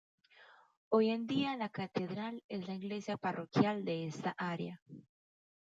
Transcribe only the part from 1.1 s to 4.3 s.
en día la catedral es la iglesia parroquial de